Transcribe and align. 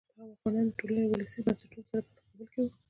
دغه 0.09 0.21
واکمنان 0.29 0.65
د 0.67 0.71
ټولنې 0.79 1.03
له 1.05 1.09
ولسي 1.11 1.39
بنسټونو 1.45 1.87
سره 1.89 2.01
په 2.05 2.11
تقابل 2.17 2.47
کې 2.53 2.59
وو. 2.63 2.71